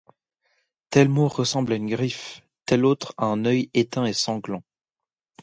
Tel 0.89 1.09
mot 1.09 1.27
ressemble 1.27 1.73
à 1.73 1.75
une 1.75 1.85
griffe, 1.85 2.41
tel 2.65 2.85
autre 2.85 3.13
à 3.17 3.25
un 3.27 3.45
oeil 3.45 3.69
éteint 3.75 4.05
et 4.07 4.13
sanglant. 4.13 4.63